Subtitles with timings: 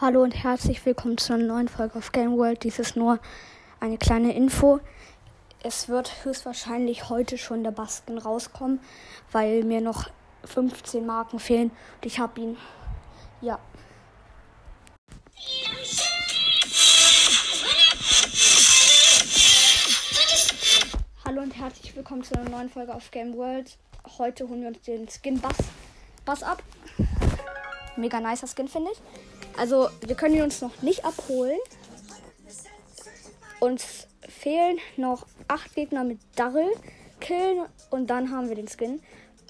[0.00, 2.64] Hallo und herzlich willkommen zu einer neuen Folge auf Game World.
[2.64, 3.18] Dies ist nur
[3.80, 4.80] eine kleine Info.
[5.62, 8.80] Es wird höchstwahrscheinlich heute schon der Basken rauskommen,
[9.30, 10.08] weil mir noch
[10.46, 12.56] 15 Marken fehlen und ich habe ihn.
[13.42, 13.58] Ja.
[21.26, 23.76] Hallo und herzlich willkommen zu einer neuen Folge auf Game World.
[24.16, 25.58] Heute holen wir uns den Skin Bass,
[26.24, 26.62] Bass ab.
[27.96, 29.29] Mega nicer Skin, finde ich.
[29.56, 31.58] Also, wir können ihn uns noch nicht abholen.
[33.60, 36.72] Uns fehlen noch acht Gegner mit Darrell
[37.20, 39.02] killen und dann haben wir den Skin.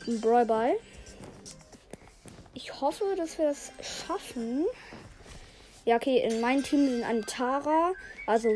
[0.06, 0.72] Ein Brawl Ball.
[2.54, 4.64] Ich hoffe, dass wir das schaffen.
[5.84, 7.92] Ja, okay, in meinem Team sind eine Tara,
[8.26, 8.48] also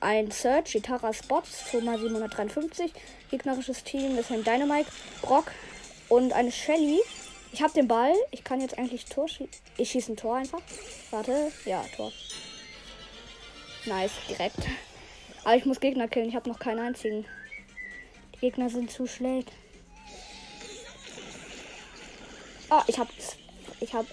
[0.00, 2.92] ein Search, die Tara Spots, Thomas 753.
[3.30, 5.52] Gegnerisches Team ist ein Dynamite, Brock
[6.08, 7.00] und eine Shelly.
[7.52, 8.14] Ich habe den Ball.
[8.30, 9.48] Ich kann jetzt eigentlich Tor schießen.
[9.76, 10.62] Ich schieße ein Tor einfach.
[11.10, 11.52] Warte.
[11.66, 12.10] Ja, Tor.
[13.84, 14.56] Nice, direkt.
[15.44, 16.28] Aber ich muss Gegner killen.
[16.28, 17.26] Ich habe noch keinen einzigen.
[18.34, 19.52] Die Gegner sind zu schlecht.
[22.70, 23.10] Oh, ich habe
[23.80, 24.08] ich habe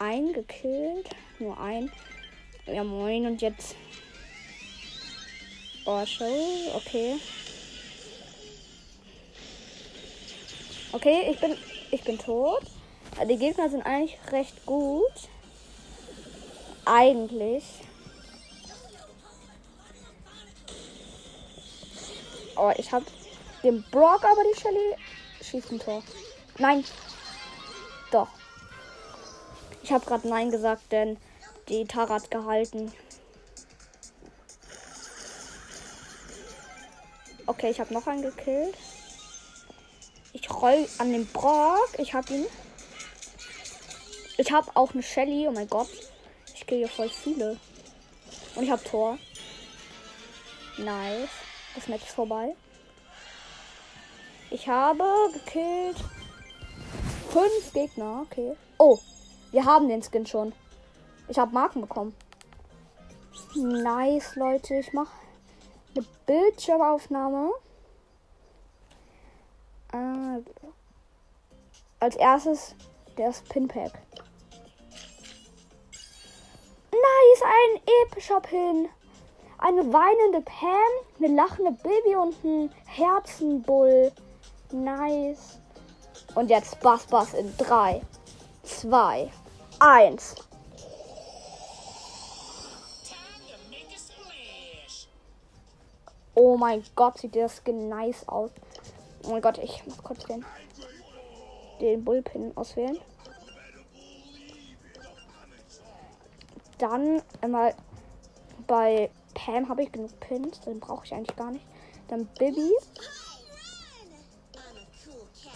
[0.00, 1.10] einen gekillt.
[1.38, 1.92] Nur ein.
[2.66, 3.26] Ja, moin.
[3.26, 3.76] Und jetzt.
[5.84, 6.72] Oh, show.
[6.74, 7.16] Okay.
[10.90, 11.56] Okay, ich bin
[11.90, 12.62] ich bin tot.
[13.28, 15.28] Die Gegner sind eigentlich recht gut.
[16.84, 17.64] Eigentlich.
[22.56, 23.04] Oh, ich habe
[23.62, 24.96] den Brock, aber die Shelly
[25.42, 26.02] schießt ein Tor.
[26.58, 26.84] Nein.
[28.10, 28.28] Doch.
[29.82, 31.16] Ich habe gerade Nein gesagt, denn
[31.68, 32.92] die Tara hat gehalten.
[37.46, 38.76] Okay, ich habe noch einen gekillt.
[40.32, 41.90] Ich roll an den Brock.
[41.98, 42.46] Ich hab ihn.
[44.36, 45.48] Ich hab auch eine Shelly.
[45.48, 45.88] Oh mein Gott.
[46.54, 47.58] Ich gehe hier voll viele.
[48.54, 49.18] Und ich hab Tor.
[50.78, 51.30] Nice.
[51.74, 52.54] Das Match ist vorbei.
[54.50, 55.96] Ich habe gekillt.
[57.30, 58.22] Fünf Gegner.
[58.22, 58.56] Okay.
[58.78, 58.98] Oh.
[59.50, 60.52] Wir haben den Skin schon.
[61.28, 62.14] Ich habe Marken bekommen.
[63.54, 64.74] Nice, Leute.
[64.74, 65.12] Ich mache
[65.94, 67.50] eine Bildschirmaufnahme.
[69.92, 70.42] Äh,
[72.00, 72.74] als erstes
[73.16, 73.92] das Pinpack.
[76.92, 78.88] Nice, ein epischer Pin.
[79.58, 80.68] Eine weinende Pam,
[81.18, 84.12] eine lachende Baby und ein Herzenbull.
[84.70, 85.58] Nice.
[86.34, 88.00] Und jetzt Bass Bass in 3,
[88.62, 89.30] 2,
[89.80, 90.34] 1.
[96.34, 98.50] Oh mein Gott, sieht das nice aus.
[99.24, 100.44] Oh mein Gott, ich muss kurz den,
[101.80, 102.98] den Bullpin auswählen.
[106.78, 107.74] Dann einmal
[108.66, 111.64] bei Pam habe ich genug Pins, den brauche ich eigentlich gar nicht.
[112.08, 112.70] Dann Bibi.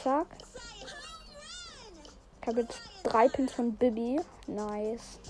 [0.02, 0.26] Zack.
[2.40, 4.20] Ich habe jetzt drei Pins von Bibi.
[4.48, 5.20] Nice.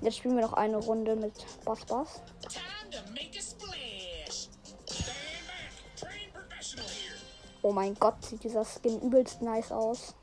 [0.00, 1.32] Jetzt spielen wir noch eine Runde mit
[1.64, 2.20] Boss Boss.
[7.64, 10.14] Oh mein Gott, sieht dieser Skin übelst nice aus.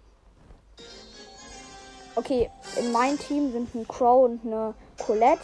[2.16, 5.42] Okay, in meinem Team sind ein Crow und eine Colette.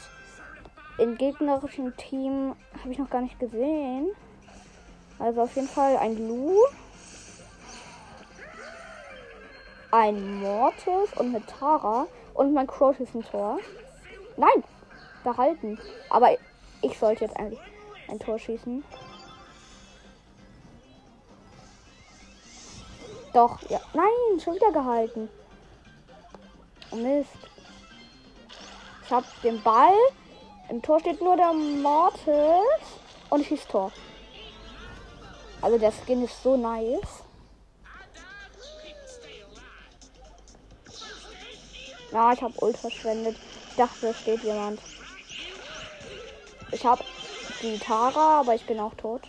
[1.00, 4.10] Im gegnerischen Team habe ich noch gar nicht gesehen.
[5.18, 6.56] Also auf jeden Fall ein Lu.
[9.90, 12.06] Ein Mortis und eine Tara.
[12.36, 13.58] Und mein Crow ist ein Tor.
[14.38, 14.64] Nein!
[15.24, 15.80] Behalten.
[16.12, 16.30] Aber
[16.84, 17.60] ich sollte jetzt eigentlich
[18.08, 18.84] ein Tor schießen.
[23.38, 23.80] Doch, ja.
[23.94, 25.30] Nein, schon wieder gehalten.
[26.90, 27.30] Oh Mist.
[29.06, 29.94] Ich hab den Ball.
[30.70, 32.26] Im Tor steht nur der Mortis.
[33.30, 33.92] Und ich schieß Tor.
[35.62, 37.24] Also der Skin ist so nice.
[42.12, 43.38] Na, ich habe Ult verschwendet.
[43.70, 44.80] Ich dachte, da steht jemand.
[46.72, 47.04] Ich habe
[47.62, 49.22] die Tara, aber ich bin auch tot.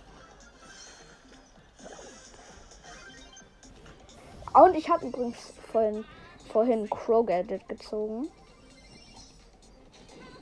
[4.58, 6.04] Und ich habe übrigens vorhin,
[6.50, 8.28] vorhin Crow Gadget gezogen.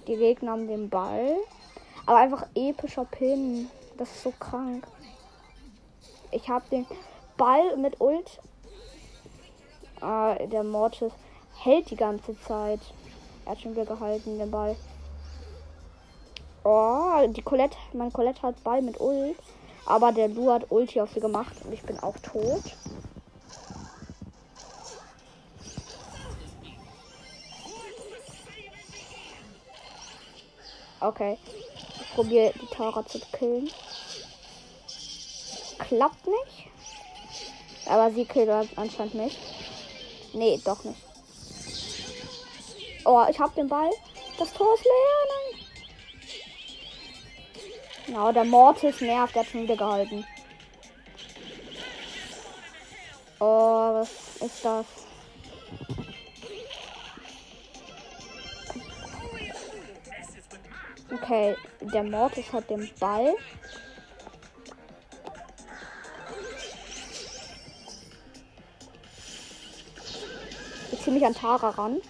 [0.07, 1.37] Die Gegner haben den Ball.
[2.07, 3.71] Aber einfach epischer Pin.
[3.99, 4.87] Das ist so krank.
[6.31, 6.87] Ich habe den
[7.37, 8.41] Ball mit Ult.
[10.01, 11.13] Ah, der Mortis
[11.59, 12.81] hält die ganze Zeit.
[13.45, 14.77] Er hat schon wieder gehalten, den Ball.
[16.65, 19.37] Oh, die Colette, mein Colette hat Ball mit Ult.
[19.85, 22.63] Aber der Lu hat Ulti auf sie gemacht und ich bin auch tot.
[31.07, 31.39] Okay.
[32.01, 33.71] Ich probiere die Tara zu killen.
[35.79, 36.69] Klappt nicht.
[37.87, 39.39] Aber sie killt anscheinend nicht.
[40.33, 40.99] Nee, doch nicht.
[43.05, 43.91] Oh, ich hab den Ball.
[44.37, 44.95] Das Tor ist leer.
[48.17, 49.37] Ja, der Mortis nervt.
[49.37, 50.27] Der hat schon wieder gehalten.
[53.39, 54.11] Oh, was
[54.41, 54.87] ist das?
[61.13, 63.35] Okay, der Mortis hat den Ball.
[70.91, 72.01] Ich ziehe mich an Tara ran.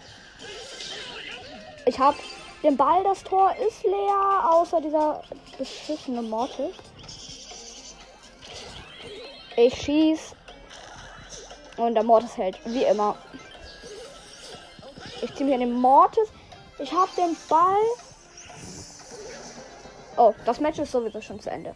[1.84, 2.16] Ich habe
[2.62, 5.22] den Ball, das Tor ist leer, außer dieser
[5.58, 6.74] beschissene Mortis.
[9.56, 10.34] Ich schieß.
[11.76, 13.16] Und der Mortis hält, wie immer.
[15.20, 16.28] Ich ziehe mich an den Mortis.
[16.78, 18.05] Ich habe den Ball.
[20.16, 21.74] Oh, das Match ist sowieso schon zu Ende.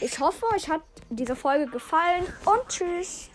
[0.00, 3.30] Ich hoffe, euch hat diese Folge gefallen und tschüss.